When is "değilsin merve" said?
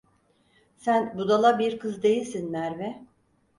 2.03-3.01